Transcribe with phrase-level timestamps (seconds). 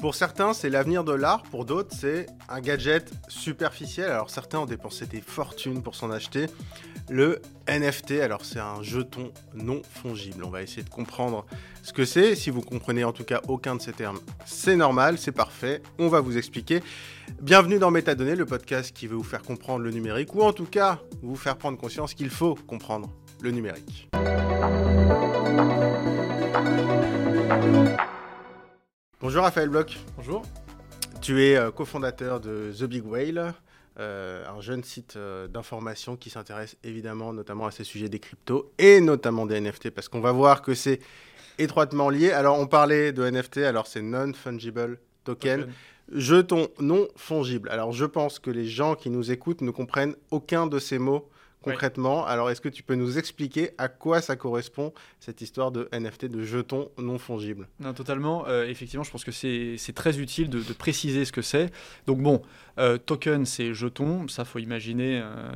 [0.00, 4.10] Pour certains, c'est l'avenir de l'art, pour d'autres, c'est un gadget superficiel.
[4.10, 6.46] Alors certains ont dépensé des fortunes pour s'en acheter.
[7.10, 10.42] Le NFT, alors c'est un jeton non fongible.
[10.42, 11.44] On va essayer de comprendre
[11.82, 12.34] ce que c'est.
[12.34, 15.82] Si vous comprenez en tout cas aucun de ces termes, c'est normal, c'est parfait.
[15.98, 16.82] On va vous expliquer.
[17.42, 20.64] Bienvenue dans Métadonnées, le podcast qui veut vous faire comprendre le numérique, ou en tout
[20.64, 23.10] cas vous faire prendre conscience qu'il faut comprendre
[23.42, 24.08] le numérique.
[29.22, 29.98] Bonjour Raphaël Bloch.
[30.16, 30.42] Bonjour.
[31.20, 33.52] Tu es euh, cofondateur de The Big Whale,
[33.98, 38.72] euh, un jeune site euh, d'information qui s'intéresse évidemment notamment à ces sujets des cryptos
[38.78, 41.00] et notamment des NFT parce qu'on va voir que c'est
[41.58, 42.30] étroitement lié.
[42.30, 45.60] Alors on parlait de NFT, alors c'est non-fungible token.
[45.60, 45.74] token.
[46.12, 47.68] Jeton non fongible.
[47.68, 51.28] Alors je pense que les gens qui nous écoutent ne comprennent aucun de ces mots
[51.62, 52.24] concrètement.
[52.26, 56.26] Alors, est-ce que tu peux nous expliquer à quoi ça correspond, cette histoire de NFT,
[56.26, 57.68] de jetons non fongibles?
[57.78, 58.46] Non, totalement.
[58.48, 61.70] Euh, effectivement, je pense que c'est très utile de, préciser ce que c'est.
[62.06, 62.42] Donc, bon,
[62.78, 64.28] euh, token, c'est jeton.
[64.28, 65.52] Ça, faut imaginer, euh,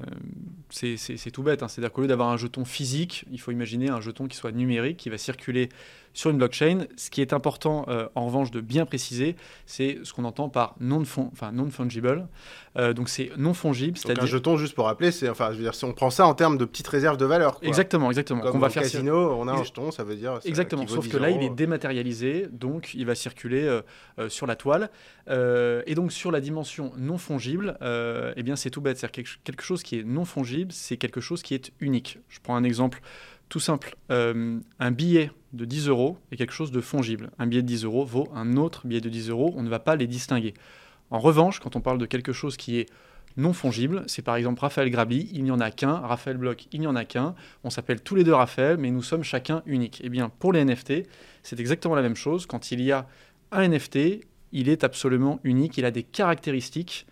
[0.71, 1.63] c'est tout bête.
[1.63, 1.69] Hein.
[1.69, 4.99] C'est-à-dire qu'au lieu d'avoir un jeton physique, il faut imaginer un jeton qui soit numérique,
[4.99, 5.69] qui va circuler
[6.15, 6.87] sur une blockchain.
[6.97, 10.77] Ce qui est important, euh, en revanche, de bien préciser, c'est ce qu'on entend par
[10.81, 12.29] non-fungible.
[12.77, 15.63] Euh, donc c'est non fongible, c'est-à-dire un jeton, juste pour rappeler, c'est enfin, je veux
[15.63, 17.59] dire, si on prend ça en termes de petites réserves de valeur.
[17.63, 18.41] Exactement, exactement.
[18.41, 20.41] Comme on va faire casino, on a un jeton, ça veut dire.
[20.45, 20.87] Exactement.
[20.87, 24.91] Sauf que là, il est dématérialisé, donc il va circuler euh, sur la toile.
[25.29, 29.83] et donc sur la dimension non fongible, eh bien c'est tout bête, c'est quelque chose
[29.83, 32.19] qui est non fongible, c'est quelque chose qui est unique.
[32.29, 33.01] Je prends un exemple
[33.49, 33.97] tout simple.
[34.09, 37.31] un billet de 10 euros est quelque chose de fongible.
[37.39, 39.79] Un billet de 10 euros vaut un autre billet de 10 euros, on ne va
[39.79, 40.55] pas les distinguer.
[41.11, 42.87] En revanche, quand on parle de quelque chose qui est
[43.37, 46.81] non fongible, c'est par exemple Raphaël Grabi, il n'y en a qu'un, Raphaël Bloch, il
[46.81, 50.01] n'y en a qu'un, on s'appelle tous les deux Raphaël, mais nous sommes chacun uniques.
[50.05, 51.09] Eh bien, pour les NFT,
[51.43, 52.47] c'est exactement la même chose.
[52.47, 53.09] Quand il y a
[53.51, 57.07] un NFT, il est absolument unique, il a des caractéristiques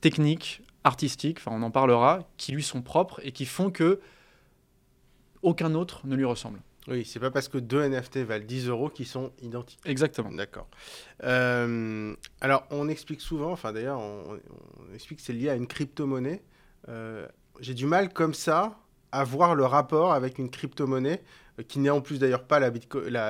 [0.00, 4.00] techniques, artistiques, enfin on en parlera, qui lui sont propres et qui font que
[5.42, 6.60] aucun autre ne lui ressemble.
[6.88, 9.80] Oui, c'est pas parce que deux NFT valent 10 euros qu'ils sont identiques.
[9.84, 10.30] Exactement.
[10.30, 10.68] D'accord.
[11.22, 14.38] Euh, alors, on explique souvent, enfin d'ailleurs, on,
[14.94, 16.42] explique que c'est lié à une crypto-monnaie.
[16.88, 17.26] Euh,
[17.60, 18.78] j'ai du mal comme ça
[19.12, 21.22] à voir le rapport avec une crypto-monnaie
[21.66, 22.70] qui n'est en plus d'ailleurs pas la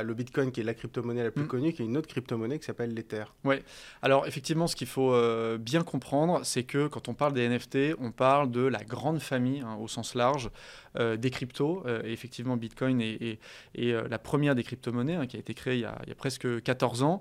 [0.03, 1.49] le Bitcoin qui est la crypto-monnaie la plus mm.
[1.49, 3.25] connue, qui est une autre crypto-monnaie qui s'appelle l'Ether.
[3.45, 3.57] Oui,
[4.03, 7.97] alors effectivement, ce qu'il faut euh, bien comprendre, c'est que quand on parle des NFT,
[7.99, 10.51] on parle de la grande famille, hein, au sens large,
[10.99, 11.83] euh, des cryptos.
[11.87, 13.39] Euh, et effectivement, Bitcoin est,
[13.75, 17.21] la première des crypto-monnaies hein, qui a été créée il y a, presque 14 ans.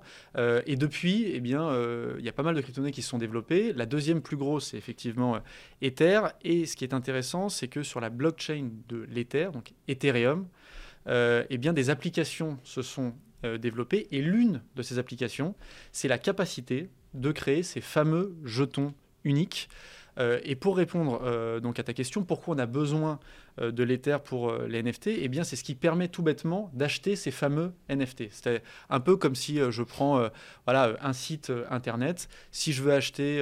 [0.66, 1.70] et depuis, eh bien,
[2.18, 3.72] il y a pas mal de crypto-monnaies qui se sont développées.
[3.72, 5.38] La deuxième plus grosse, c'est effectivement
[5.82, 6.20] Ether.
[6.42, 10.57] Et ce qui est intéressant, c'est que sur la blockchain de l'Ether, donc Ethereum, euh,
[11.06, 13.14] eh bien, des applications se sont
[13.44, 14.08] euh, développées.
[14.10, 15.54] Et l'une de ces applications,
[15.92, 19.68] c'est la capacité de créer ces fameux jetons uniques.
[20.18, 23.20] Euh, et pour répondre donc à ta question, pourquoi on a besoin
[23.62, 27.30] de l'Ether pour les NFT Eh bien, c'est ce qui permet tout bêtement d'acheter ces
[27.30, 28.24] fameux NFT.
[28.32, 30.28] C'est un peu comme si je prends
[30.64, 32.28] voilà, un site internet.
[32.50, 33.40] Si je veux acheter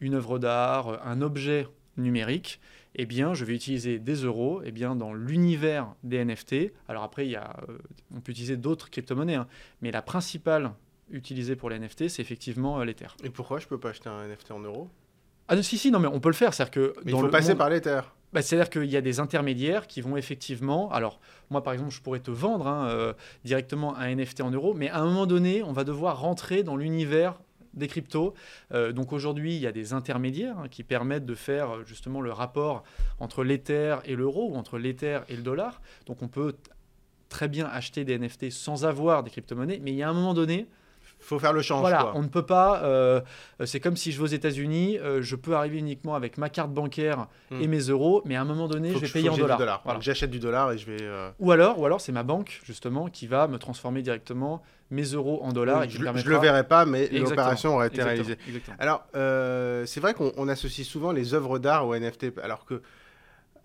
[0.00, 2.60] une œuvre d'art, un objet numérique,
[2.96, 6.72] eh bien, je vais utiliser des euros eh bien, dans l'univers des NFT.
[6.88, 7.78] Alors après, il y a, euh,
[8.14, 9.46] on peut utiliser d'autres crypto-monnaies, hein,
[9.82, 10.72] mais la principale
[11.10, 13.08] utilisée pour les NFT, c'est effectivement euh, l'Ether.
[13.22, 14.88] Et pourquoi je ne peux pas acheter un NFT en euros?
[15.48, 16.54] Ah non, si, si, non, mais on peut le faire.
[16.54, 18.00] C'est-à-dire que mais il faut passer par l'Ether.
[18.32, 20.90] Bah, C'est-à-dire qu'il y a des intermédiaires qui vont effectivement.
[20.90, 21.20] Alors,
[21.50, 23.12] moi, par exemple, je pourrais te vendre hein, euh,
[23.44, 26.76] directement un NFT en euros, mais à un moment donné, on va devoir rentrer dans
[26.76, 27.38] l'univers
[27.76, 28.34] des cryptos.
[28.72, 32.20] Euh, donc aujourd'hui, il y a des intermédiaires hein, qui permettent de faire euh, justement
[32.20, 32.82] le rapport
[33.20, 35.80] entre l'Ether et l'euro ou entre l'Ether et le dollar.
[36.06, 36.56] Donc on peut
[37.28, 40.34] très bien acheter des NFT sans avoir des crypto-monnaies, mais il y a un moment
[40.34, 40.66] donné,
[41.26, 41.80] faut faire le change.
[41.80, 42.82] Voilà, on ne peut pas.
[42.82, 43.20] Euh,
[43.64, 47.26] c'est comme si je vais aux États-Unis, je peux arriver uniquement avec ma carte bancaire
[47.50, 47.60] hmm.
[47.60, 49.82] et mes euros, mais à un moment donné, je vais payer en dollars.
[50.00, 51.08] J'achète du dollar et je vais.
[51.38, 55.40] Ou alors, ou alors c'est ma banque justement qui va me transformer directement mes euros
[55.42, 55.88] en dollars.
[55.88, 58.38] je ne le verrai pas, mais l'opération aurait été réalisée.
[58.78, 62.82] Alors, euh, c'est vrai qu'on associe souvent les œuvres d'art au NFT, alors que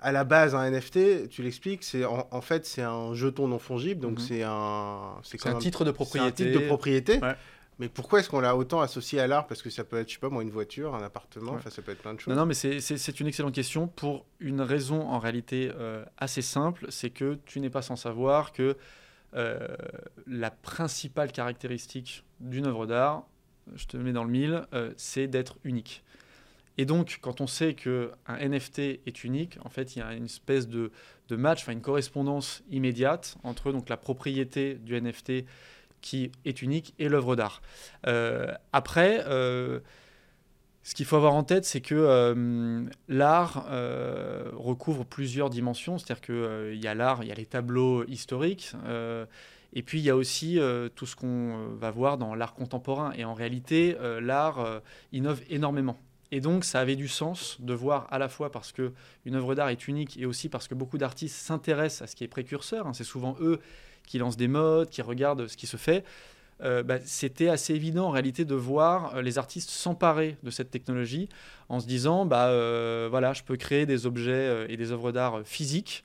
[0.02, 4.02] à la base, un NFT, tu l'expliques, c'est en, fait c'est un jeton non fongible,
[4.02, 4.26] donc mhm.
[4.26, 6.28] c'est un c'est un, titre de propriété.
[6.28, 7.20] Un titre de propriété.
[7.80, 9.48] Mais pourquoi est-ce qu'on l'a autant associé à l'art?
[9.48, 11.82] Parce que ça peut être, je sais pas moi, une voiture, un appartement, enfin ça
[11.82, 12.32] peut être plein de choses.
[12.32, 16.86] Non, non mais c'est une excellente question pour une raison en réalité euh, assez simple,
[16.90, 18.78] c'est que tu n'es pas sans savoir que
[19.36, 19.68] euh,
[20.28, 23.26] la principale caractéristique d'une œuvre d'art,
[23.76, 26.04] je te mets dans le mille, euh, c'est d'être unique.
[26.82, 30.26] Et donc, quand on sait qu'un NFT est unique, en fait, il y a une
[30.26, 30.92] espèce de,
[31.30, 35.46] match, enfin une correspondance immédiate entre donc, la propriété du NFT
[36.02, 37.62] qui est unique et l'œuvre d'art.
[38.74, 43.68] après, ce qu'il faut avoir en tête, c'est que l'art
[44.56, 46.00] recouvre plusieurs dimensions.
[46.00, 48.74] C'est-à-dire qu'il y a l'art, il y a les tableaux historiques.
[49.74, 50.60] Et puis il y a aussi
[50.96, 53.12] tout ce qu'on va voir dans l'art contemporain.
[53.16, 54.82] Et en réalité, l'art
[55.12, 56.00] innove énormément.
[56.32, 58.94] Et donc, ça avait du sens de voir à la fois parce que
[59.26, 62.24] une œuvre d'art est unique et aussi parce que beaucoup d'artistes s'intéressent à ce qui
[62.24, 62.88] est précurseur.
[62.88, 62.94] Hein.
[62.94, 63.60] C'est souvent eux
[64.08, 66.06] qui lancent des modes, qui regardent ce qui se fait.
[66.64, 70.70] Euh, bah, c'était assez évident en réalité de voir euh, les artistes s'emparer de cette
[70.70, 71.28] technologie
[71.70, 75.42] en se disant bah euh, voilà je peux créer des objets et des œuvres d'art
[75.44, 76.04] physiques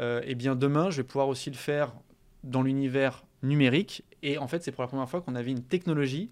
[0.00, 1.92] et bien demain je vais pouvoir aussi le faire
[2.42, 6.30] dans l'univers numérique et en fait c'est pour la première fois qu'on avait une technologie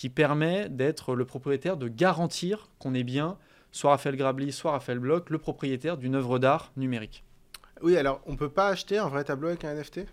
[0.00, 3.36] qui permet d'être le propriétaire, de garantir qu'on est bien,
[3.70, 7.22] soit Raphaël Grabli, soit Raphaël Bloch, le propriétaire d'une œuvre d'art numérique.
[7.82, 10.06] Oui, alors on ne peut pas acheter un vrai tableau avec un NFT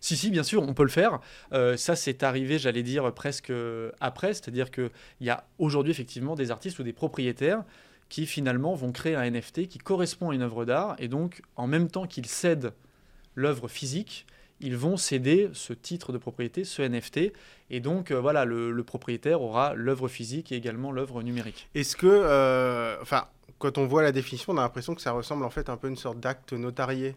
[0.00, 1.20] si, si, bien sûr, on peut le faire.
[1.52, 3.52] Euh, ça, c'est arrivé, j'allais dire, presque
[4.00, 4.34] après.
[4.34, 4.90] C'est-à-dire qu'il
[5.20, 7.62] y a aujourd'hui, effectivement, des artistes ou des propriétaires
[8.08, 10.96] qui, finalement, vont créer un NFT qui correspond à une œuvre d'art.
[10.98, 12.72] Et donc, en même temps qu'ils cèdent
[13.36, 14.26] l'œuvre physique,
[14.60, 17.32] ils vont céder ce titre de propriété, ce NFT.
[17.70, 21.68] Et donc, euh, voilà, le, propriétaire aura l'œuvre physique et également l'œuvre numérique.
[21.74, 23.26] Est-ce que, euh, enfin,
[23.58, 25.86] quand on voit la définition, on a l'impression que ça ressemble en fait un peu
[25.86, 27.16] à une sorte d'acte notarié?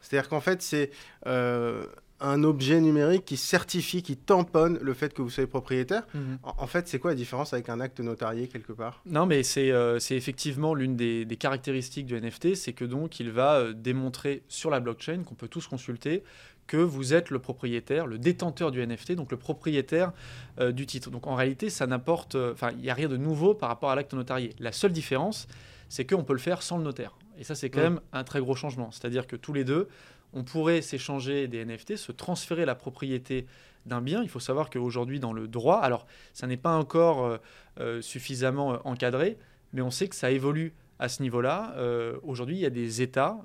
[0.00, 0.90] C'est-à-dire qu'en fait, c'est
[1.26, 1.86] euh,
[2.20, 6.06] un objet numérique qui certifie, qui tamponne le fait que vous soyez propriétaire.
[6.14, 6.38] Mhm.
[6.42, 9.02] En, fait, c'est quoi la différence avec un acte notarié quelque part?
[9.06, 9.70] Non, mais c'est
[10.10, 14.80] effectivement l'une des, des, caractéristiques du NFT, c'est que donc il va démontrer sur la
[14.80, 16.22] blockchain qu'on peut tous consulter
[16.68, 20.12] que vous êtes le propriétaire, le détenteur du NFT, donc le propriétaire
[20.60, 21.10] euh, du titre.
[21.10, 23.90] Donc en réalité, ça n'apporte, euh, enfin, il n'y a rien de nouveau par rapport
[23.90, 24.54] à l'acte notarié.
[24.60, 25.48] La seule différence,
[25.88, 27.16] c'est qu'on peut le faire sans le notaire.
[27.38, 28.90] Et ça, c'est quand même un très gros changement.
[28.90, 29.88] C'est-à-dire que tous les deux,
[30.32, 33.46] on pourrait s'échanger des NFT, se transférer la propriété
[33.86, 34.22] d'un bien.
[34.22, 37.38] Il faut savoir qu'aujourd'hui, dans le droit, alors ça n'est pas encore
[37.80, 39.38] euh, suffisamment encadré,
[39.72, 41.76] mais on sait que ça évolue à ce niveau-là.
[42.24, 43.38] Aujourd'hui, il y a des États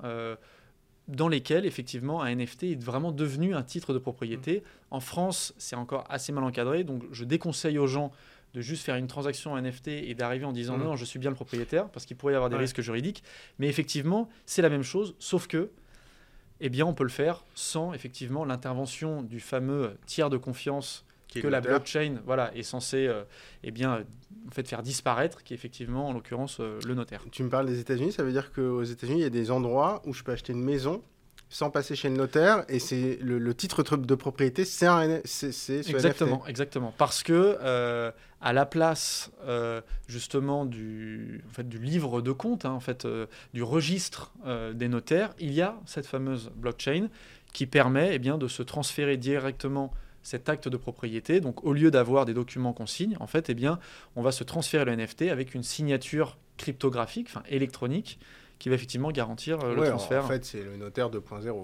[1.08, 4.60] dans lesquels effectivement un NFT est vraiment devenu un titre de propriété.
[4.60, 4.64] Mmh.
[4.92, 8.12] En France, c'est encore assez mal encadré, donc je déconseille aux gens
[8.54, 10.84] de juste faire une transaction NFT et d'arriver en disant mmh.
[10.84, 13.24] non, je suis bien le propriétaire, parce qu'il pourrait y avoir des risques juridiques.
[13.60, 15.72] Mais effectivement, c'est la même chose, sauf que,
[16.66, 21.48] eh bien, on peut le faire sans effectivement l'intervention du fameux tiers de confiance que
[21.48, 23.24] la blockchain voilà, est censée euh,
[23.64, 24.06] eh bien,
[24.48, 27.22] en fait, faire disparaître, qui est effectivement, en l'occurrence, euh, le notaire.
[27.32, 30.02] Tu me parles des États-Unis, ça veut dire qu'aux États-Unis, il y a des endroits
[30.06, 31.04] où je peux acheter une maison
[31.54, 34.88] sans passer chez le notaire et c'est le, titre de propriété c'est
[35.24, 36.50] c'est exactement NFT.
[36.50, 38.12] exactement parce que euh,
[38.42, 39.32] à la place
[40.08, 43.08] justement du en fait du livre de compte hein, en fait
[43.54, 44.34] du registre
[44.74, 47.08] des notaires il y a cette fameuse blockchain
[47.54, 51.40] qui permet eh bien de se transférer directement cet acte de propriété.
[51.40, 53.80] Donc au lieu d'avoir des documents qu'on signe, en fait, eh bien,
[54.16, 58.20] on va se transférer le NFT avec une signature cryptographique, enfin électronique,
[58.64, 60.24] qui va effectivement garantir euh, le transfert.
[60.24, 61.20] En fait, c'est le notaire 2.0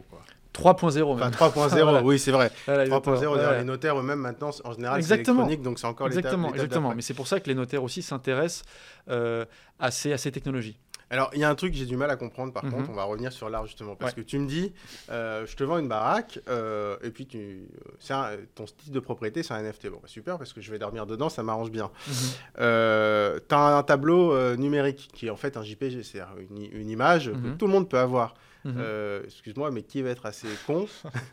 [0.09, 0.19] quoi.
[0.53, 2.51] 3.0 enfin, 3.0, oui, c'est vrai.
[2.67, 6.93] 3.0, les notaires eux-mêmes maintenant, en général, c'est électronique, donc c'est encore Exactement, exactement.
[6.93, 8.65] Mais c'est pour ça que les notaires aussi s'intéressent
[9.09, 9.45] euh,
[9.79, 10.77] à, ces, à ces technologies.
[11.11, 12.71] Alors, il y a un truc que j'ai du mal à comprendre, par mhm.
[12.71, 13.95] contre, on va revenir sur l'art justement.
[13.95, 14.73] Parce que tu me dis,
[15.09, 17.67] euh, je te vends une baraque, euh, et puis tu,
[18.11, 19.89] un, ton style de propriété, c'est un NFT.
[19.89, 21.89] Bon, bah, super, parce que je vais dormir dedans, ça m'arrange bien.
[22.07, 22.13] Mhm.
[22.59, 26.89] Euh, tu as un, tableau numérique qui est en fait un JPG, c'est une, une,
[26.89, 27.57] image que mhm.
[27.57, 28.35] tout le monde peut avoir.
[29.25, 30.87] Excuse-moi, mais qui va être assez con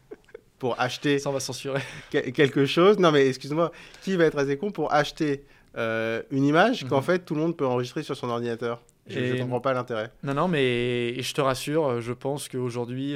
[0.59, 1.19] pour acheter.
[1.19, 1.83] Ça, on va censurer.
[2.11, 2.99] quelque chose.
[2.99, 5.45] Non, mais excuse-moi, qui va être assez con pour acheter
[5.77, 8.81] une image qu'en fait tout le monde peut enregistrer sur son ordinateur?
[9.09, 10.11] Je ne comprends pas l'intérêt.
[10.23, 13.15] Non, non, mais je te rassure, je pense qu'aujourd'hui,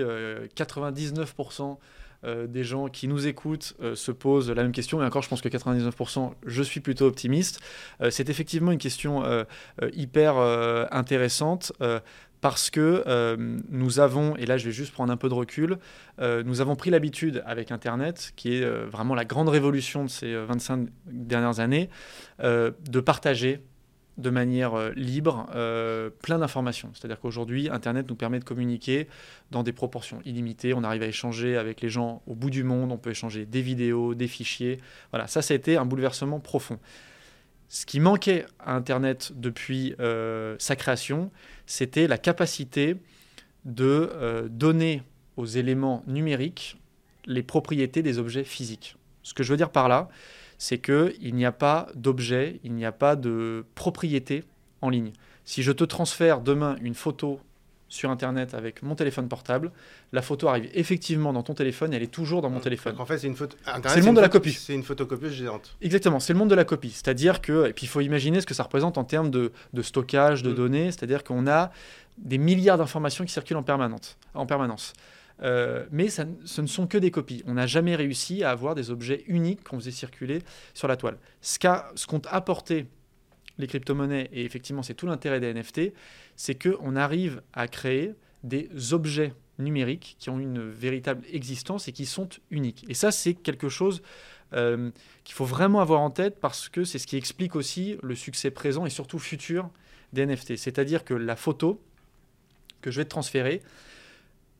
[0.57, 1.75] 99% euh,
[2.23, 5.03] euh, des gens qui nous écoutent euh, se posent la même question.
[5.03, 7.61] Et encore, je pense que 99%, je suis plutôt optimiste.
[8.11, 9.25] c'est effectivement une question
[9.93, 10.37] hyper
[10.93, 11.73] intéressante.
[12.41, 13.05] parce que
[13.69, 15.79] nous avons, et là je vais juste prendre un peu de recul,
[16.21, 20.89] nous avons pris l'habitude avec Internet, qui est vraiment la grande révolution de ces 25
[21.07, 21.91] dernières années,
[22.43, 23.63] de partager
[24.19, 26.91] de manière euh, libre euh, plein d'informations.
[26.95, 29.09] C'est-à-dire qu'aujourd'hui, Internet nous permet de communiquer
[29.51, 30.75] dans des proportions illimitées.
[30.75, 33.63] On arrive à échanger avec les gens au bout du monde, on peut échanger des
[33.63, 34.79] vidéos, des fichiers.
[35.11, 36.79] Voilà, ça, ça a été un bouleversement profond.
[37.69, 41.31] Ce qui manquait à Internet depuis euh, sa création,
[41.67, 42.97] c'était la capacité
[43.65, 45.03] de donner
[45.37, 46.79] aux éléments numériques
[47.27, 48.97] les propriétés des objets physiques.
[49.23, 50.09] Ce que je veux dire par là,
[50.61, 54.45] c'est qu'il n'y a pas d'objet, il n'y a pas de propriété
[54.83, 55.13] en ligne.
[55.47, 57.41] Si je te transfère demain une photo
[57.89, 59.73] sur Internet avec mon téléphone portable.
[60.13, 62.95] La photo arrive effectivement dans ton téléphone, elle est toujours dans mon téléphone.
[62.99, 63.57] en fait, c'est une photo.
[63.89, 64.53] C'est le monde de la copie.
[64.53, 65.77] C'est une photocopieuse géante.
[65.83, 66.91] Exactement, c'est le monde de la copie.
[66.91, 69.51] C'est-à-dire que, et puis il faut imaginer ce que ça représente en termes de,
[69.83, 70.55] stockage, de mm.
[70.55, 70.93] données.
[70.93, 71.73] C'est-à-dire qu'on a
[72.17, 73.65] des milliards d'informations qui circulent en,
[74.35, 74.93] en permanence.
[75.43, 77.43] Euh, mais ce ne sont que des copies.
[77.47, 80.41] On n'a jamais réussi à avoir des objets uniques qu'on faisait circuler
[80.75, 81.19] sur la toile.
[81.41, 82.87] Ce qu'ont apporté
[83.59, 85.93] les crypto-monnaies, et effectivement c'est tout l'intérêt des NFT,
[86.37, 92.07] c'est qu'on arrive à créer des objets numériques qui ont une véritable existence et qui
[92.07, 92.85] sont uniques.
[92.89, 94.03] Et ça, c'est quelque chose
[94.55, 94.91] euh,
[95.25, 98.51] qu'il faut vraiment avoir en tête parce que c'est ce qui explique aussi le succès
[98.51, 99.71] présent et surtout futur
[100.13, 100.57] des NFT.
[100.57, 101.81] C'est-à-dire que la photo
[102.81, 103.63] que je vais te transférer,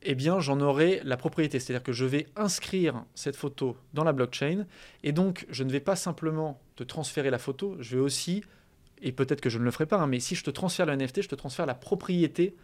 [0.03, 1.59] eh bien, j'en aurai la propriété.
[1.59, 4.65] C'est-à-dire que je vais inscrire cette photo dans la blockchain
[5.03, 8.43] et donc je ne vais pas simplement te transférer la photo, je vais aussi
[9.01, 10.95] et peut-être que je ne le ferai pas, hein, mais si je te transfère le
[10.95, 12.55] NFT, je te transfère la propriété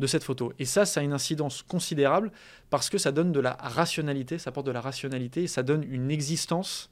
[0.00, 0.52] de cette photo.
[0.58, 2.32] Et ça, ça a une incidence considérable
[2.70, 5.84] parce que ça donne de la rationalité, ça apporte de la rationalité et ça donne
[5.84, 6.90] une existence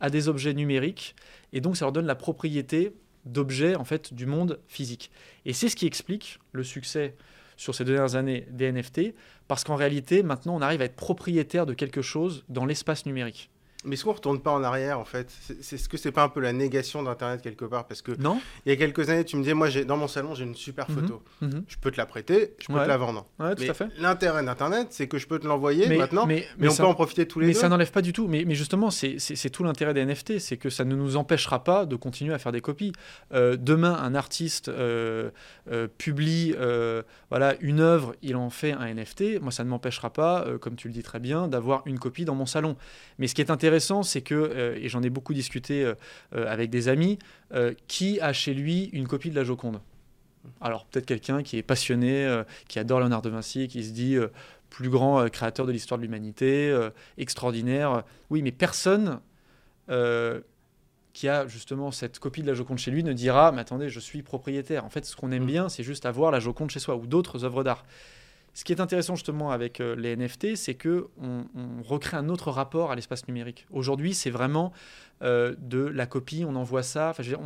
[0.00, 1.14] à des objets numériques
[1.52, 2.94] et donc ça leur donne la propriété
[3.26, 5.10] d'objets en fait du monde physique.
[5.44, 7.14] Et c'est ce qui explique le succès
[7.60, 9.14] sur ces dernières années des NFT
[9.46, 13.50] parce qu'en réalité, maintenant, on arrive à être propriétaire de quelque chose dans l'espace numérique.
[13.84, 15.30] Mais est-ce qu'on ne retourne pas en arrière, en fait?
[15.62, 17.86] C'est ce que c'est pas un peu la négation d'Internet quelque part?
[17.86, 18.38] Parce que non.
[18.66, 20.90] il y a quelques années, tu me disais, moi, dans mon salon, j'ai une super
[20.90, 20.96] mhm.
[20.96, 21.22] photo.
[21.40, 21.64] Mhm.
[21.66, 23.26] Je peux te la prêter, je peux te la vendre.
[23.38, 23.88] Ouais, tout à fait.
[23.98, 27.40] L'intérêt d'Internet, c'est que je peux te l'envoyer maintenant, mais, on peut en profiter tous
[27.40, 27.52] les deux.
[27.52, 28.28] Mais ça n'enlève pas du tout.
[28.28, 31.96] Mais, justement, c'est tout l'intérêt des NFT, c'est que ça ne nous empêchera pas de
[31.96, 32.92] continuer à faire des copies.
[33.32, 35.30] Euh, demain, un artiste euh,
[35.70, 36.54] euh, publie
[37.30, 39.40] voilà, une œuvre, il en fait un NFT.
[39.40, 42.34] Moi, ça ne m'empêchera pas, comme tu le dis très bien, d'avoir une copie dans
[42.34, 42.76] mon salon.
[43.18, 43.69] Mais ce qui est intéressant,
[44.02, 45.94] c'est que euh, et j'en ai beaucoup discuté euh,
[46.34, 47.18] euh, avec des amis,
[47.88, 49.80] qui a chez lui une copie de la Joconde
[50.60, 54.16] alors peut-être quelqu'un qui est passionné, qui adore Léonard de Vinci, qui se dit
[54.70, 56.74] plus grand créateur de l'histoire de l'humanité,
[57.18, 58.04] extraordinaire.
[58.30, 59.20] Oui, mais personne
[61.12, 64.00] qui a justement cette copie de la Joconde chez lui ne dira mais attendez, je
[64.00, 64.84] suis propriétaire.
[64.86, 65.46] En fait, ce qu'on aime mm.
[65.46, 67.84] bien, c'est juste avoir la Joconde chez soi ou d'autres œuvres d'art.
[68.60, 71.46] Ce qui est intéressant justement avec euh, les NFT, c'est que on,
[71.82, 73.66] recrée un autre rapport à l'espace numérique.
[73.70, 74.74] Aujourd'hui, c'est vraiment
[75.22, 77.14] euh, de la copie, on envoie ça.
[77.20, 77.38] Il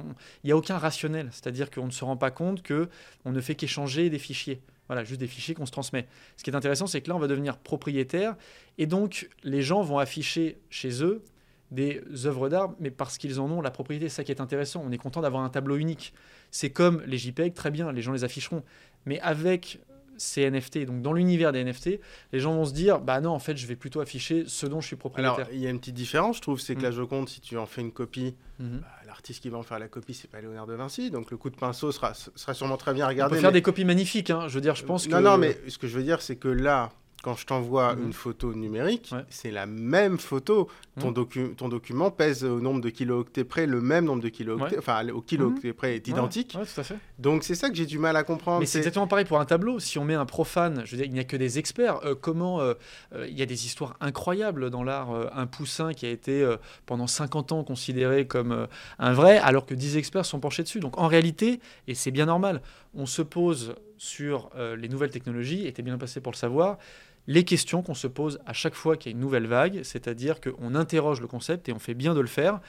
[0.42, 2.88] n'y a aucun rationnel, c'est-à-dire qu'on ne se rend pas compte que
[3.24, 4.60] on ne fait qu'échanger des fichiers.
[4.88, 6.08] Voilà, juste des fichiers qu'on se transmet.
[6.36, 8.34] Ce qui est intéressant, c'est que là, on va devenir propriétaire,
[8.78, 11.22] et donc les gens vont afficher chez eux
[11.70, 14.08] des œuvres d'art, mais parce qu'ils en ont la propriété.
[14.08, 14.82] C'est ça qui est intéressant.
[14.84, 16.12] On est content d'avoir un tableau unique.
[16.50, 18.64] C'est comme les JPEG, très bien, les gens les afficheront.
[19.06, 19.78] Mais avec
[20.16, 20.86] ces NFT.
[20.86, 22.00] Donc dans l'univers des NFT,
[22.32, 24.80] les gens vont se dire bah non, en fait, je vais plutôt afficher ce dont
[24.80, 25.34] je suis propriétaire.
[25.34, 26.94] Alors, il y a une petite différence, je trouve, c'est que la mm.
[26.94, 28.80] Joconde, si tu en fais une copie, mm-hmm.
[28.80, 31.36] bah, l'artiste qui va en faire la copie, c'est pas Léonard de Vinci, donc le
[31.36, 33.34] coup de pinceau sera, sera sûrement très bien regardé.
[33.34, 34.48] On peut faire des copies magnifiques, hein.
[34.48, 35.12] je veux dire, je pense que...
[35.12, 36.92] Non, non, mais ce que je veux dire, c'est que là,
[37.24, 38.04] quand je t'envoie mhm.
[38.04, 40.68] une photo numérique, c'est la même photo.
[41.00, 41.54] Ton, mhm.
[41.56, 45.22] ton, document pèse au nombre de kilooctets près, le même nombre de kilooctets, enfin au
[45.22, 45.74] kilooctet mhm.
[45.74, 46.52] près est identique.
[46.52, 46.98] tout à fait.
[47.18, 48.60] Donc c'est ça que j'ai du mal à comprendre.
[48.60, 49.80] Mais c'est exactement pareil pour un tableau.
[49.80, 51.98] Si on met un profane, je veux dire, il n'y a que des experts.
[52.04, 52.74] Euh, comment euh,
[53.14, 55.08] euh, il y a des histoires incroyables dans l'art.
[55.34, 56.46] un poussin qui a été
[56.84, 60.80] pendant 50 ans considéré comme un vrai, alors que 10 experts sont penchés dessus.
[60.80, 62.60] Donc en réalité, et c'est bien normal,
[62.94, 66.78] on se pose sur les nouvelles technologies, était bien passé pour le savoir
[67.26, 70.40] les questions qu'on se pose à chaque fois qu'il y a une nouvelle vague, c'est-à-dire
[70.40, 72.60] qu'on interroge le concept et on fait bien de le faire,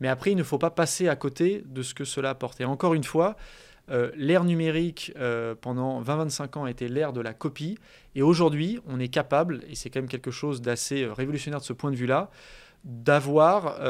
[0.00, 2.60] mais après il ne faut pas passer à côté de ce que cela apporte.
[2.60, 3.36] Et encore une fois,
[3.90, 7.78] euh, l'ère numérique euh, pendant 20-25 ans a été l'ère de la copie,
[8.14, 11.64] et aujourd'hui on est capable, et c'est quand même quelque chose d'assez euh, révolutionnaire de
[11.64, 12.30] ce point de vue-là,
[12.84, 13.80] d'avoir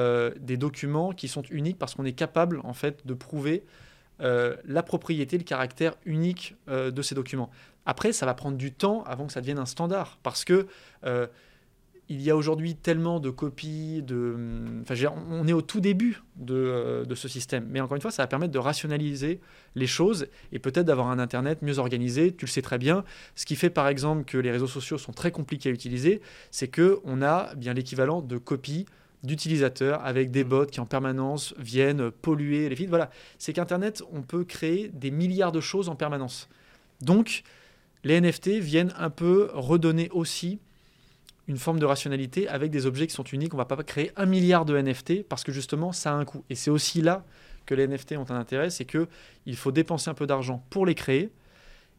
[0.40, 3.62] des documents qui sont uniques parce qu'on est capable en fait de prouver
[4.18, 7.50] la propriété, le caractère unique de ces documents.
[7.88, 10.66] Après, ça va prendre du temps avant que ça devienne un standard, parce que
[11.06, 11.26] euh,
[12.10, 14.36] il y a aujourd'hui tellement de copies, de,
[14.82, 14.94] enfin,
[15.30, 17.66] on est au tout début euh, de, ce système.
[17.70, 19.40] Mais encore une fois, ça va permettre de rationaliser
[19.74, 22.34] les choses et peut-être d'avoir un Internet mieux organisé.
[22.34, 23.04] Tu le sais très bien.
[23.36, 26.68] Ce qui fait par exemple que les réseaux sociaux sont très compliqués à utiliser, c'est
[26.68, 28.84] que on a bien l'équivalent de copies
[29.22, 32.90] d'utilisateurs avec des bots qui en permanence viennent polluer les feeds.
[32.90, 36.50] Voilà, c'est qu'Internet, on peut créer des milliards de choses en permanence.
[37.00, 37.44] Donc,
[38.04, 40.58] les NFT viennent un peu redonner aussi
[41.48, 43.54] une forme de rationalité avec des objets qui sont uniques.
[43.54, 46.24] On ne va pas créer un milliard de NFT parce que justement, ça a un
[46.24, 46.44] coût.
[46.50, 47.24] Et c'est aussi là
[47.66, 50.94] que les NFT ont un intérêt, c'est qu'il faut dépenser un peu d'argent pour les
[50.94, 51.30] créer.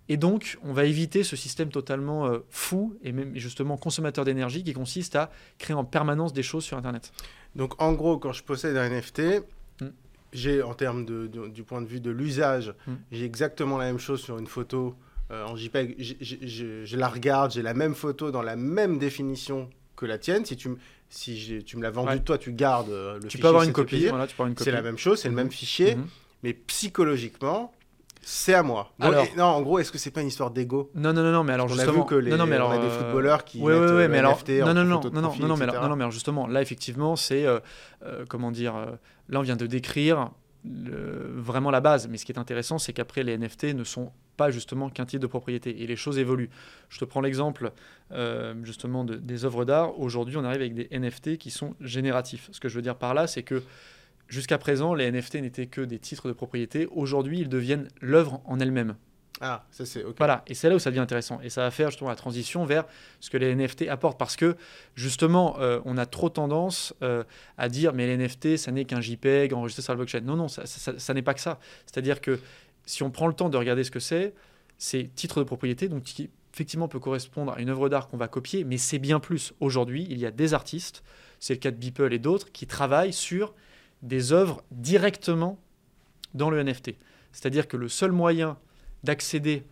[0.07, 4.63] Et donc, on va éviter ce système totalement euh, fou et même justement consommateur d'énergie
[4.63, 7.11] qui consiste à créer en permanence des choses sur Internet.
[7.55, 9.43] Donc, en gros, quand je possède un NFT,
[9.81, 9.87] hmm.
[10.33, 12.93] j'ai, en termes de, du point de vue de l'usage, hmm.
[13.11, 14.95] j'ai exactement la même chose sur une photo
[15.31, 19.69] euh, en JPEG, je, je la regarde, j'ai la même photo dans la même définition
[19.95, 20.45] que la tienne.
[20.45, 20.69] Si tu,
[21.09, 22.19] si me l'as vendu, Ouais.
[22.19, 23.89] toi, tu gardes euh, le Tu fichier, peux avoir c'est une ton copie.
[23.95, 24.09] plaisir.
[24.11, 24.63] Voilà, tu peux avoir une copie.
[24.65, 25.41] C'est la même chose, c'est le Mhm.
[25.41, 26.07] même fichier, Mhm.
[26.43, 27.71] mais psychologiquement,
[28.21, 28.91] c'est à moi.
[28.99, 30.91] Donc, Alors- et- non, en gros, est-ce que c'est pas une histoire d'ego?
[30.95, 32.01] Non, non, non, non, mais alors On a justement.
[32.03, 33.95] vu que les, non, non, mais alors, on a des footballeurs qui Ouais, mettent ouais,
[33.97, 35.95] ouais, mais alors, NFT non, non, non, non, non, non, non, mais alors, non, non,
[35.95, 37.59] mais alors justement, là, effectivement, c'est, euh,
[38.05, 38.85] euh, comment dire, euh,
[39.29, 40.31] là, on vient de décrire
[40.65, 44.11] le- vraiment la base, mais ce qui est intéressant, c'est qu'après, les NFT ne sont
[44.39, 46.49] pas justement qu'un titre de propriété, et les choses évoluent.
[46.89, 47.71] Je te prends l'exemple,
[48.11, 49.99] euh, justement, de- des œuvres d'art.
[49.99, 52.49] Aujourd'hui, on arrive avec des NFT qui sont génératifs.
[52.51, 53.61] Ce que je veux dire par là, c'est que
[54.27, 56.87] jusqu'à présent, les NFT n'étaient que des titres de propriété.
[56.91, 58.95] Aujourd'hui, ils deviennent l'œuvre en elle-même.
[59.41, 60.15] Ah, ça c'est ok.
[60.17, 61.39] Voilà, et c'est là où ça devient intéressant.
[61.41, 62.83] Et ça va faire justement la transition vers
[63.21, 64.19] ce que les NFT apportent.
[64.19, 64.57] Parce que
[64.95, 67.23] justement, euh, on a trop tendance euh,
[67.57, 70.19] à dire, mais les NFT, ça n'est qu'un JPEG enregistré sur la blockchain.
[70.21, 71.57] Non, non, ça, ça- ça- ça n'est pas que ça.
[71.85, 72.37] C'est-à-dire que
[72.85, 74.33] si on prend le temps de regarder ce que c'est,
[74.77, 78.27] c'est titre de propriété, donc qui effectivement peut correspondre à une œuvre d'art qu'on va
[78.27, 79.53] copier, mais c'est bien plus.
[79.59, 81.03] Aujourd'hui, il y a des artistes,
[81.39, 83.53] c'est le cas de Beeple et d'autres, qui travaillent sur
[84.01, 85.59] des œuvres directement
[86.33, 86.91] dans le NFT.
[87.31, 88.57] C'est-à-dire que le seul moyen
[89.03, 89.63] d'accéder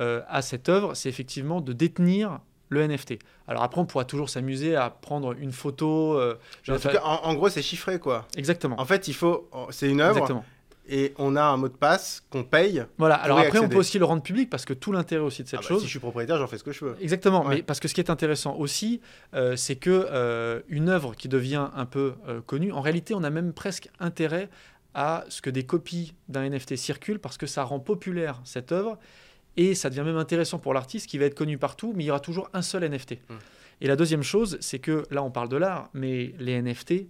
[0.00, 3.18] euh, à cette œuvre, c'est effectivement de détenir le NFT.
[3.48, 6.14] Alors après, on pourra toujours s'amuser à prendre une photo.
[6.16, 6.36] euh,
[6.68, 8.28] Mais en, tout cas, en, en gros, c'est chiffré quoi.
[8.36, 8.80] Exactement.
[8.80, 9.50] En fait, il faut.
[9.70, 10.44] C'est une œuvre Exactement.
[10.88, 12.84] Et on a un mot de passe qu'on paye.
[12.98, 13.14] Voilà.
[13.16, 15.60] Alors après, on peut aussi le rendre public parce que tout l'intérêt aussi de cette
[15.60, 15.80] Ah bah, chose.
[15.80, 16.96] si je suis propriétaire, j'en fais ce que je veux.
[17.00, 17.56] Exactement, Ouais.
[17.56, 19.00] mais parce que ce qui est intéressant aussi,
[19.34, 23.22] euh, c'est que euh, une œuvre qui devient un peu euh, connue, en réalité, on
[23.22, 24.48] a même presque intérêt
[24.94, 28.98] à ce que des copies d'un NFT circulent parce que ça rend populaire cette œuvre
[29.56, 32.10] et ça devient même intéressant pour l'artiste qui va être connu partout, mais il y
[32.10, 33.12] aura toujours un seul NFT.
[33.12, 33.34] Mm.
[33.82, 37.06] Et la deuxième chose, c'est que là, on parle de l'art, mais les NFT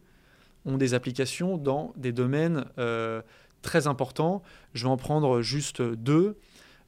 [0.66, 3.22] ont des applications dans des domaines euh,
[3.62, 4.42] très importants.
[4.74, 6.36] Je vais en prendre juste deux.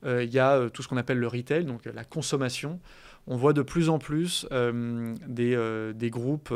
[0.05, 2.81] Euh, Il y a euh, tout ce qu'on appelle le retail, donc euh, la consommation.
[3.27, 4.49] On voit de plus en plus
[5.29, 6.53] des, des groupes,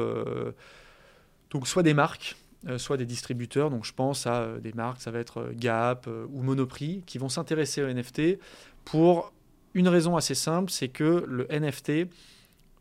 [1.50, 2.36] donc soit des marques,
[2.76, 3.70] soit des distributeurs.
[3.70, 7.84] Donc je pense à des marques, ça va être Gap ou Monoprix, qui vont s'intéresser
[7.84, 8.40] au NFT
[8.84, 9.32] pour
[9.74, 12.10] une raison assez simple, c'est que le NFT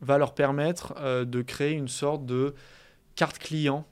[0.01, 2.55] va leur permettre de créer une sorte de
[3.15, 3.85] carte client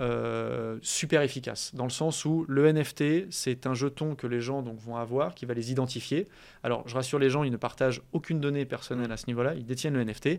[0.00, 4.62] euh, super efficace, dans le sens où le NFT, c'est un jeton que les gens
[4.62, 6.28] donc, vont avoir, qui va les identifier.
[6.62, 9.66] Alors, je rassure les gens, ils ne partagent aucune donnée personnelle à ce niveau-là, ils
[9.66, 10.38] détiennent le NFT.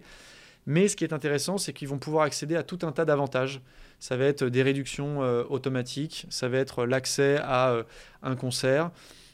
[0.65, 3.61] Mais ce qui est intéressant, c'est qu'ils vont pouvoir accéder à tout un tas d'avantages.
[3.99, 7.83] Ça va être des réductions euh, automatiques, ça va être l'accès à euh,
[8.23, 8.91] un concert,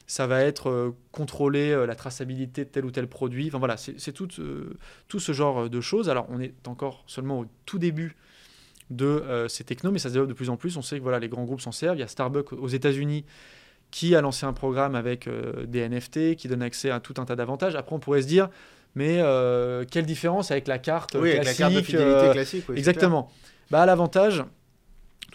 [0.08, 3.48] ça va être contrôler la traçabilité de tel ou tel produit.
[3.48, 4.28] Enfin voilà, c'est tout,
[5.08, 6.10] tout ce genre de choses.
[6.10, 8.16] Alors, on est encore seulement au tout début
[8.90, 10.78] de euh, ces technos, mais ça se développe de plus en plus.
[10.78, 11.98] On sait que voilà, les grands groupes s'en servent.
[11.98, 13.26] Il y a Starbucks aux États-Unis
[13.92, 17.26] qui a lancé un programme avec euh, des NFT qui donne accès à tout un
[17.26, 17.76] tas d'avantages.
[17.76, 18.50] Après, on pourrait se dire,
[18.94, 22.66] mais euh, quelle différence avec la carte Oui, avec la classique carte de fidélité classique.
[22.70, 23.32] oui, c'est Exactement.
[23.72, 24.44] Bah, l'avantage,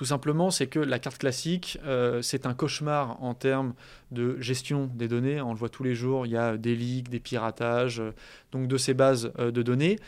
[0.00, 3.74] tout simplement, c'est que la carte classique, euh, c'est un cauchemar en termes
[4.10, 5.42] de gestion des données.
[5.42, 8.14] On le voit tous les jours, il y a des leaks, des piratages, euh,
[8.50, 9.98] donc de ces bases euh, de données.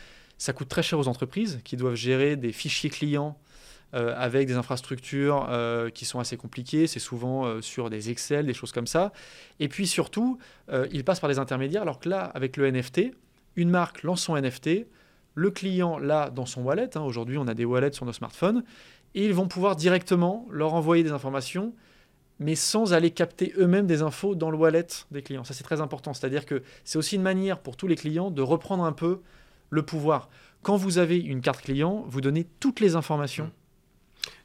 [0.42, 3.38] Ça coûte très cher aux entreprises qui doivent gérer des fichiers clients
[3.94, 6.88] euh, avec des infrastructures euh, qui sont assez compliquées.
[6.88, 9.12] C'est souvent euh, sur des Excel, des choses comme ça.
[9.60, 10.38] Et puis surtout,
[10.90, 13.12] ils passent par des intermédiaires, alors que là, avec le NFT,
[13.54, 14.88] une marque lance son NFT,
[15.36, 16.90] le client l'a dans son wallet.
[16.96, 17.02] hein.
[17.02, 18.64] Aujourd'hui, on a des wallets sur nos smartphones.
[19.14, 21.72] Et ils vont pouvoir directement leur envoyer des informations,
[22.40, 25.44] mais sans aller capter eux-mêmes des infos dans le wallet des clients.
[25.44, 26.12] Ça, c'est très important.
[26.14, 29.20] C'est-à-dire que c'est aussi une manière pour tous les clients de reprendre un peu
[29.72, 30.28] le pouvoir.
[30.62, 33.50] Quand vous avez une carte client, vous donnez toutes les informations.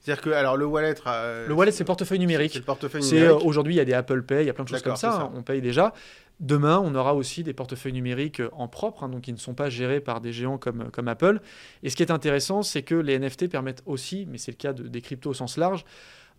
[0.01, 0.95] C'est-à-dire que alors le wallet.
[1.05, 2.55] euh, Le wallet, c'est le portefeuille C'est numérique.
[2.55, 3.45] le portefeuille C'est euh, numérique.
[3.45, 4.97] aujourd'hui, il y a des Apple Pay, il y a plein de choses comme D'accord,
[4.99, 5.23] ça, c'est ça.
[5.25, 5.93] hein, on paye déjà.
[6.39, 9.53] Demain, on aura aussi des portefeuilles numériques euh, en propre, hein, donc qui ne sont
[9.53, 11.41] pas gérés par des géants comme, comme Apple.
[11.83, 14.73] Et ce qui est intéressant, c'est que les NFT permettent aussi, mais c'est le cas
[14.73, 15.83] de- des cryptos au sens large,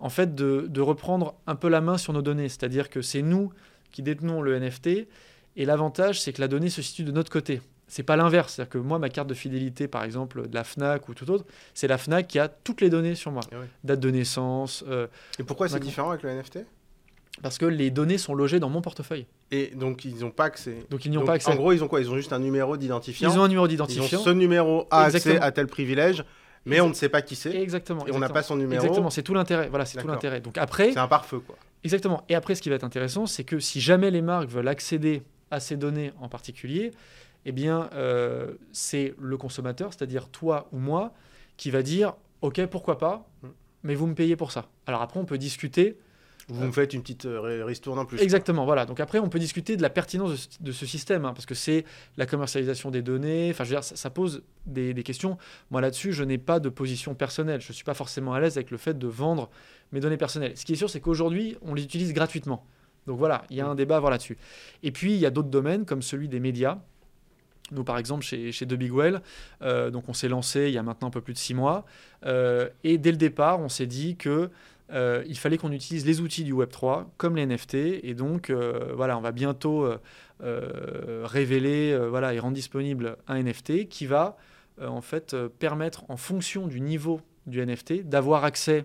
[0.01, 2.49] en fait, de, de reprendre un peu la main sur nos données.
[2.49, 3.53] C'est-à-dire que c'est nous
[3.93, 5.09] qui détenons le NFT,
[5.57, 7.61] et l'avantage, c'est que la donnée se situe de notre côté.
[7.89, 11.09] C'est pas l'inverse, c'est-à-dire que moi, ma carte de fidélité, par exemple, de la Fnac
[11.09, 13.43] ou tout autre, c'est la Fnac qui a toutes les données sur moi.
[13.51, 13.67] Ah ouais.
[13.83, 15.07] Date de naissance, euh,
[15.39, 16.61] Et pourquoi c'est différent avec le NFT
[17.43, 19.27] parce que les données sont logées dans mon portefeuille.
[19.51, 20.85] Et donc ils n'ont pas accès.
[20.91, 21.51] Donc ils n'y ont Donc, pas accès.
[21.51, 22.01] En gros, ils ont quoi?
[22.01, 23.31] Ils ont juste un numéro d'identifiant.
[23.31, 24.21] ils ont un numéro d'identifiant.
[24.21, 26.25] ce numéro a accès à tel privilège,
[26.65, 27.55] mais on ne sait pas qui c'est.
[27.55, 28.07] Exactement.
[28.07, 28.83] Et on n'a pas son numéro.
[28.83, 29.69] Exactement, c'est tout l'intérêt.
[29.69, 30.41] Voilà, c'est tout l'intérêt.
[30.41, 31.57] Donc après, C'est un pare-feu, quoi.
[31.85, 32.25] exactement.
[32.29, 35.23] Et après, ce qui va être intéressant, c'est que si jamais les marques veulent accéder
[35.51, 36.93] à ces données en particulier,
[37.49, 41.15] eh bien, euh, c'est le consommateur, c'est-à-dire toi ou moi,
[41.57, 43.47] qui va dire, ok, pourquoi pas, Mm.
[43.85, 44.69] mais vous me payez pour ça.
[44.87, 45.99] Alors après, on peut discuter
[46.51, 48.21] Vous me faites une petite euh, ristourne en plus.
[48.21, 48.85] Exactement, voilà.
[48.85, 51.47] Donc après, on peut discuter de la pertinence de ce, de ce système, hein, parce
[51.47, 51.87] que c'est
[52.19, 53.49] la commercialisation des données.
[53.51, 55.39] Enfin, je veux dire, ça, ça pose des, des, questions.
[55.71, 57.63] Moi, là-dessus, je n'ai pas de position personnelle.
[57.63, 59.49] Je ne suis pas forcément à l'aise avec le fait de vendre
[59.93, 60.57] mes données personnelles.
[60.57, 62.67] Ce qui est sûr, c'est qu'aujourd'hui, on les utilise gratuitement.
[63.07, 64.37] Donc voilà, il y a un débat à avoir là-dessus.
[64.83, 66.79] Et puis, il y a d'autres domaines, comme celui des médias.
[67.71, 68.93] Nous, par exemple, chez, chez The Big
[69.63, 71.85] euh, on s'est lancé il y a maintenant un peu plus de six mois.
[72.25, 74.51] Euh, et dès le départ, on s'est dit que
[74.91, 77.75] euh, il fallait qu'on utilise les outils du Web3 comme les NFT.
[77.75, 79.89] Et donc, euh, voilà, on va bientôt
[80.41, 84.37] révéler voilà, et rendre disponible un NFT qui va
[84.81, 88.85] en fait permettre, en fonction du niveau du NFT, d'avoir accès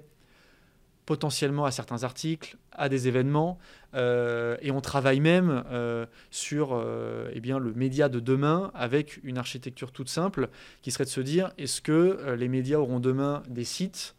[1.06, 3.58] potentiellement à certains articles, à des événements,
[3.94, 9.38] euh, et on travaille même euh, sur euh, eh le média de demain avec une
[9.38, 10.50] architecture toute simple
[10.82, 14.16] qui serait de se dire est-ce que les médias auront demain des sites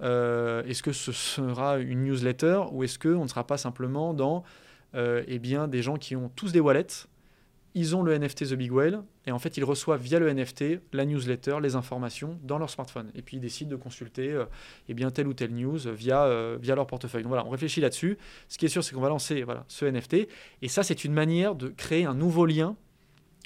[0.00, 4.44] Est-ce que ce sera une newsletter ou est-ce qu'on ne sera pas simplement dans
[4.94, 7.06] eh des gens qui ont tous des wallets
[7.74, 10.80] ils ont le NFT The Big Whale et en fait ils reçoivent via le NFT
[10.92, 14.44] la newsletter, les informations dans leur smartphone et puis ils décident de consulter euh,
[14.88, 17.22] eh bien telle ou telle news via, euh, via leur portefeuille.
[17.22, 18.18] Donc voilà, on réfléchit là-dessus.
[18.48, 20.28] Ce qui est sûr, c'est qu'on va lancer voilà, ce NFT
[20.62, 22.76] et ça c'est une manière de créer un nouveau lien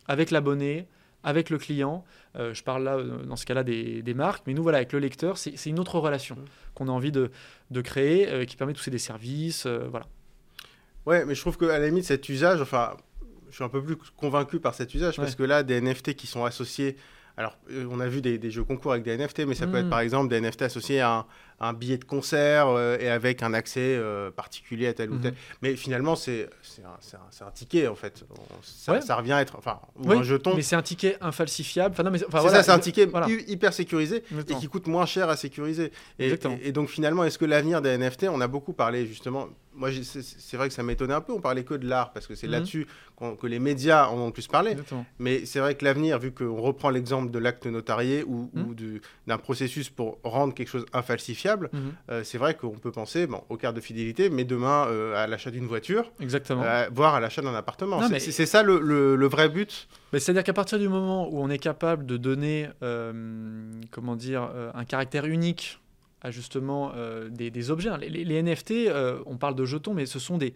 [0.07, 0.87] avec l'abonné,
[1.25, 2.05] avec le client.
[2.37, 4.93] Euh, je parle là, euh, dans ce cas-là, des, des, marques, mais nous, voilà, avec
[4.93, 6.45] le lecteur, c'est une autre relation mmh.
[6.75, 7.31] qu'on a envie de,
[7.71, 10.07] de créer, euh, qui permet de pousser des services, euh, voilà.
[11.05, 12.97] Ouais, mais je trouve qu'à la limite, cet usage, enfin,
[13.53, 15.25] je suis un peu plus convaincu par cet usage ouais.
[15.25, 16.97] parce que là, des NFT qui sont associés.
[17.37, 19.73] Alors, euh, on a vu des, des, jeux concours avec des NFT, mais ça mmh.
[19.73, 21.27] peut être par exemple des NFT associés à un,
[21.63, 25.35] un billet de concert euh, et avec un accès euh, particulier à tel ou tel.
[25.63, 26.51] Mais finalement, c'est
[26.85, 28.25] un, un, ticket en fait.
[28.63, 29.01] Ça, ouais.
[29.01, 29.57] ça, revient à être.
[29.57, 30.55] Enfin, ou oui, un jeton.
[30.57, 31.95] Mais c'est un ticket infalsifiable.
[31.97, 33.29] Enfin, enfin, voilà, ça, c'est un ticket voilà.
[33.29, 34.59] hyper sécurisé Exactement.
[34.59, 35.93] et qui coûte moins cher à sécuriser.
[36.19, 39.49] Et, et, et donc, finalement, est-ce que l'avenir des NFT, on a beaucoup parlé justement
[39.75, 41.33] moi, c'est vrai que ça m'étonnait un peu.
[41.33, 42.51] On parlait que de l'art parce que c'est mmh.
[42.51, 42.87] là-dessus
[43.19, 44.73] qu que les médias en ont le plus parlé.
[44.73, 45.07] Exactement.
[45.19, 48.61] Mais c'est vrai que l'avenir, vu qu'on reprend l'exemple de l'acte notarié ou, mmh.
[48.61, 48.75] ou
[49.27, 51.79] d'un processus pour rendre quelque chose infalsifiable, mmh.
[52.11, 55.27] euh, c'est vrai qu'on peut penser bon, aux cartes de fidélité, mais demain euh, à
[55.27, 56.63] l'achat d'une voiture, Exactement.
[56.63, 58.01] Euh, voire à l'achat d'un appartement.
[58.09, 58.47] C'est mais...
[58.47, 59.89] ça le, le, le, vrai but.
[60.13, 62.69] C'est-à-dire qu'à partir du moment où on est capable de donner,
[63.91, 65.82] comment dire, un caractère unique
[66.23, 67.91] à justement euh, des, des, objets.
[67.99, 70.55] Les, les, les NFT, euh, on parle de jetons, mais ce sont des.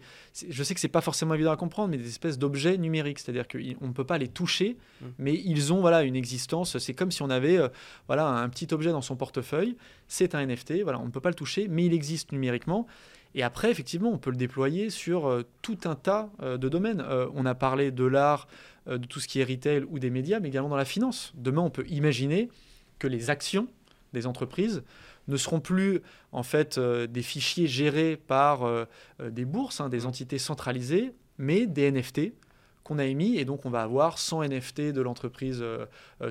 [0.49, 3.47] Je sais que c'est pas forcément évident à comprendre, mais des espèces d'objets numériques, c'est-à-dire
[3.47, 5.05] qu'on ne peut pas les toucher, mmh.
[5.19, 6.77] mais ils ont voilà une existence.
[6.77, 7.67] C'est comme si on avait euh,
[8.07, 9.75] voilà un petit objet dans son portefeuille.
[10.07, 12.87] C'est un NFT, voilà, on ne peut pas le toucher, mais il existe numériquement.
[13.35, 17.03] Et après, effectivement, on peut le déployer sur tout un tas de domaines.
[17.35, 18.47] On a parlé de l'art,
[18.87, 21.33] de tout ce qui est retail ou des médias, mais également dans la finance.
[21.35, 22.49] Demain, on peut imaginer
[22.97, 23.67] que les actions
[24.13, 24.81] des entreprises
[25.27, 28.85] ne seront plus en fait euh, des fichiers gérés par euh,
[29.21, 32.31] des bourses, hein, des entités centralisées, mais des NFT
[32.87, 33.37] qu'on a émis.
[33.37, 35.85] Et donc on va avoir 100 NFT de l'entreprise euh,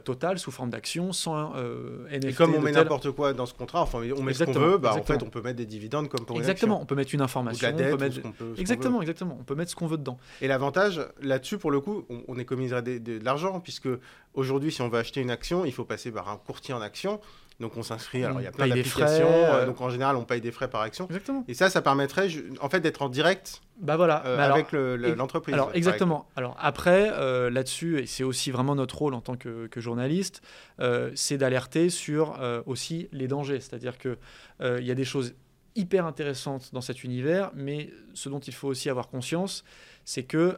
[0.05, 2.25] totale sous forme d'action, 100 euh, NFT.
[2.25, 4.71] Et comme on met n'importe quoi dans ce contrat, enfin on met exactement, ce qu'on
[4.73, 7.15] veut, bah, en fait on peut mettre des dividendes comme pour Exactement, on peut mettre
[7.15, 8.17] une information, dette, on peut mettre...
[8.17, 10.19] ce peut, ce exactement, exactement, on peut mettre ce qu'on veut dedans.
[10.41, 13.89] Et l'avantage là-dessus pour le coup, on, on économisera de, de, de l'argent puisque
[14.35, 17.21] aujourd'hui si on veut acheter une action, il faut passer par un courtier en action
[17.61, 19.67] donc on s'inscrit, alors il y a plein d'applications, euh...
[19.67, 21.07] donc en général on paye des frais par action.
[21.07, 21.45] Exactement.
[21.49, 22.29] Et ça, ça permettrait
[22.61, 24.25] en fait d'être en direct bah voilà.
[24.27, 25.55] Euh, alors, avec l'entreprise.
[25.55, 26.29] Le, alors exactement.
[26.37, 30.41] Alors après, euh, là-dessus, et c'est aussi vraiment notre rôle en tant que, que journaliste,
[30.81, 33.61] euh, c'est d'alerter sur euh, aussi les dangers.
[33.61, 34.17] C'est-à-dire qu'il
[34.63, 35.35] euh, y a des choses
[35.75, 39.63] hyper intéressantes dans cet univers, mais ce dont il faut aussi avoir conscience,
[40.07, 40.57] c'est que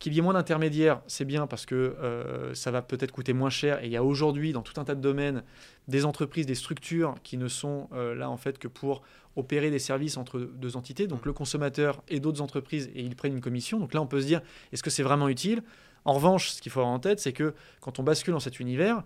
[0.00, 3.50] qu'il y ait moins d'intermédiaires, c'est bien parce que euh, ça va peut-être coûter moins
[3.50, 3.84] cher.
[3.84, 5.44] Et il y a aujourd'hui, dans tout un tas de domaines,
[5.88, 9.02] des entreprises, des structures qui ne sont euh, là en fait que pour
[9.36, 13.34] opérer des services entre deux entités, donc le consommateur et d'autres entreprises, et ils prennent
[13.34, 13.78] une commission.
[13.78, 14.40] Donc là, on peut se dire,
[14.72, 15.62] est-ce que c'est vraiment utile?
[16.06, 18.58] En revanche, ce qu'il faut avoir en tête, c'est que quand on bascule dans cet
[18.58, 19.04] univers,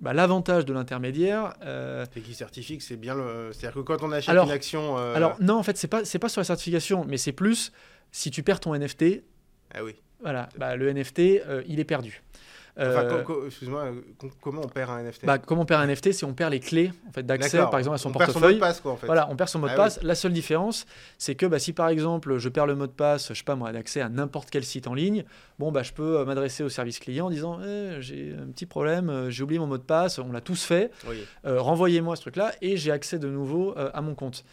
[0.00, 1.54] bah, l'avantage de l'intermédiaire.
[1.64, 2.06] Euh...
[2.14, 3.50] Et qui certifie que c'est bien le.
[3.52, 4.96] C'est-à-dire que quand on achète alors, une action.
[4.96, 5.16] Euh...
[5.16, 7.72] Alors, non, en fait, c'est pas, c'est pas sur la certification, mais c'est plus
[8.12, 9.24] si tu perds ton NFT.
[9.74, 9.96] Ah oui.
[10.20, 12.22] Voilà, bah, le NFT, euh, il est perdu.
[12.76, 13.92] Euh, enfin, excuse-moi,
[14.40, 16.58] comment on perd un NFT bah, Comment on perd un NFT C'est on perd les
[16.58, 18.34] clés en fait, d'accès, par exemple, à son on portefeuille.
[18.34, 19.06] Perd son mot de passe, quoi, en fait.
[19.06, 19.98] Voilà, on perd son mot de ah, passe.
[20.00, 20.08] Oui.
[20.08, 20.84] La seule différence,
[21.16, 23.54] c'est que bah, si par exemple, je perds le mot de passe, je sais pas
[23.54, 25.24] moi, d'accès à n'importe quel site en ligne,
[25.60, 28.66] bon, bah, je peux euh, m'adresser au service client en disant eh, j'ai un petit
[28.66, 31.24] problème, j'ai oublié mon mot de passe, on l'a tous fait, oui.
[31.46, 34.44] euh, renvoyez-moi ce truc-là et j'ai accès de nouveau euh, à mon compte.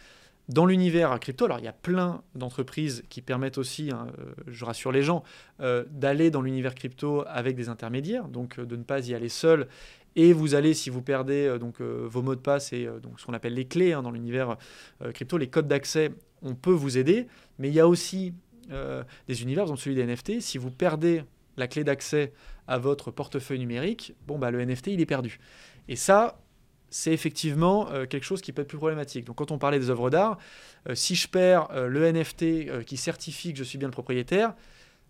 [0.48, 4.08] Dans l'univers crypto, alors il y a plein d'entreprises qui permettent aussi, hein,
[4.48, 5.22] je rassure les gens,
[5.60, 9.28] euh, d'aller dans l'univers crypto avec des intermédiaires, donc euh, de ne pas y aller
[9.28, 9.68] seul
[10.16, 13.34] Et vous allez, si vous perdez donc, vos mots de passe et donc, ce qu'on
[13.34, 14.56] appelle les clés hein, dans l'univers
[15.14, 17.28] crypto, les codes d'accès, on peut vous aider.
[17.58, 18.34] Mais il y a aussi
[19.26, 20.40] des univers, comme celui des NFT.
[20.40, 21.24] Si vous perdez
[21.56, 22.32] la clé d'accès
[22.68, 25.38] à votre portefeuille numérique, bon, bah, le NFT, il est perdu.
[25.88, 26.38] Et ça,
[26.92, 29.24] c'est effectivement euh, quelque chose qui peut être plus problématique.
[29.24, 30.38] Donc quand on parlait des œuvres d'art,
[30.88, 34.54] euh, si je perds euh, le NFT qui certifie que je suis bien le propriétaire,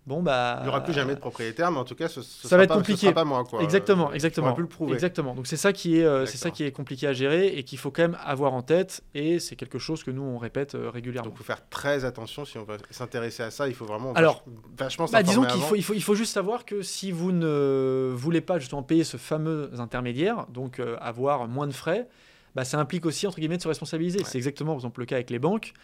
[0.04, 2.56] Bon bah, il n'y aura plus jamais de propriétaire, mais en tout cas, ce, ça
[2.56, 3.02] va être compliqué.
[3.02, 3.62] Sera pas moi, quoi.
[3.62, 4.52] Exactement, exactement.
[4.52, 4.94] plus le prouver.
[4.94, 5.32] Exactement.
[5.34, 7.78] Donc c'est ça qui est, euh, c'est ça qui est compliqué à gérer et qu'il
[7.78, 9.04] faut quand même avoir en tête.
[9.14, 11.28] Et c'est quelque chose que nous on répète euh, régulièrement.
[11.28, 13.68] Donc il faut faire très attention si on veut s'intéresser à ça.
[13.68, 14.44] Il faut vraiment Alors,
[14.76, 18.12] vachement bah, disons qu'il faut, il faut, il faut juste savoir que si vous ne
[18.12, 22.08] voulez pas justement payer ce fameux intermédiaire, donc euh, avoir moins de frais,
[22.56, 24.24] bah, ça implique aussi entre guillemets de se responsabiliser.
[24.24, 25.74] C'est exactement par exemple le cas avec les banques.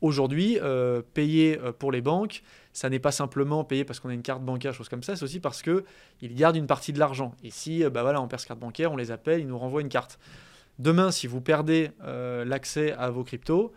[0.00, 4.14] Aujourd'hui, euh, payer euh, pour les banques, ça n'est pas simplement payer parce qu'on a
[4.14, 7.34] une carte bancaire, chose comme ça, c'est aussi parce qu'ils gardent une partie de l'argent.
[7.42, 9.58] Et si euh, bah voilà, on perd cette carte bancaire, on les appelle, ils nous
[9.58, 10.20] renvoient une carte.
[10.78, 13.72] Demain, si vous perdez l'accès à vos cryptos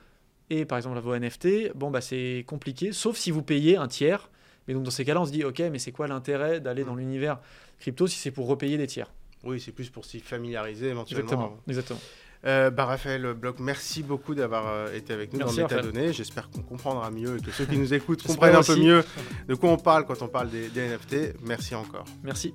[0.51, 3.87] et par exemple à vos NFT, bon bah c'est compliqué, sauf si vous payez un
[3.87, 4.29] tiers.
[4.67, 6.93] Mais donc dans ces cas-là, on se dit, ok, mais c'est quoi l'intérêt d'aller dans
[6.93, 7.39] l'univers
[7.79, 9.11] crypto si c'est pour repayer des tiers?
[9.43, 11.23] Oui, c'est plus pour s'y familiariser éventuellement.
[11.23, 11.57] Exactement.
[11.67, 11.99] exactement.
[12.45, 16.11] Euh, bah, Raphaël Bloch, merci beaucoup d'avoir euh, été avec nous merci dans Métadonnées.
[16.11, 19.03] J'espère qu'on comprendra mieux et que ceux qui nous écoutent comprennent un peu mieux
[19.47, 21.35] de quoi on parle quand on parle des, des NFT.
[21.43, 22.05] Merci encore.
[22.23, 22.53] Merci.